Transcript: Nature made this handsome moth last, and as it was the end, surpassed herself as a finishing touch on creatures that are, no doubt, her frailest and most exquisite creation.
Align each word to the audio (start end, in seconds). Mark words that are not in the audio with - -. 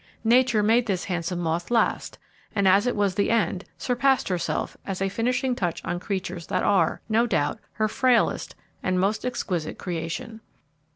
Nature 0.23 0.63
made 0.63 0.87
this 0.87 1.03
handsome 1.03 1.37
moth 1.37 1.69
last, 1.69 2.17
and 2.55 2.67
as 2.67 2.87
it 2.87 2.95
was 2.95 3.13
the 3.13 3.29
end, 3.29 3.65
surpassed 3.77 4.29
herself 4.29 4.75
as 4.83 4.99
a 4.99 5.07
finishing 5.09 5.55
touch 5.55 5.79
on 5.85 5.99
creatures 5.99 6.47
that 6.47 6.63
are, 6.63 7.01
no 7.07 7.27
doubt, 7.27 7.59
her 7.73 7.87
frailest 7.87 8.55
and 8.81 8.99
most 8.99 9.23
exquisite 9.23 9.77
creation. 9.77 10.41